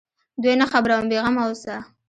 دوى 0.41 0.53
نه 0.61 0.65
خبروم 0.71 1.05
بې 1.09 1.17
غمه 1.23 1.43
اوسه. 1.47 1.75